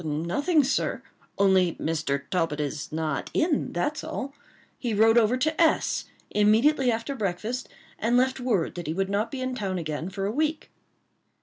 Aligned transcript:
"Nothing, 0.03 0.63
sir; 0.63 1.03
only 1.37 1.75
Mr. 1.75 2.27
Talbot 2.31 2.59
is 2.59 2.91
not 2.91 3.29
in, 3.35 3.71
that's 3.71 4.03
all. 4.03 4.33
He 4.79 4.95
rode 4.95 5.15
over 5.15 5.37
to 5.37 5.61
S——, 5.61 6.05
immediately 6.31 6.91
after 6.91 7.13
breakfast, 7.13 7.69
and 7.99 8.17
left 8.17 8.39
word 8.39 8.73
that 8.73 8.87
he 8.87 8.95
would 8.95 9.11
not 9.11 9.29
be 9.29 9.41
in 9.41 9.53
town 9.53 9.77
again 9.77 10.09
for 10.09 10.25
a 10.25 10.31
week." 10.31 10.71